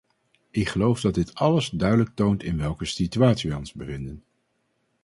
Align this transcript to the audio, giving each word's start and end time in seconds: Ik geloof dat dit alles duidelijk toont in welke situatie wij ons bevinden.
Ik 0.51 0.67
geloof 0.69 1.01
dat 1.01 1.13
dit 1.13 1.33
alles 1.33 1.69
duidelijk 1.69 2.15
toont 2.15 2.43
in 2.43 2.57
welke 2.57 2.85
situatie 2.85 3.49
wij 3.49 3.59
ons 3.59 3.73
bevinden. 3.73 4.23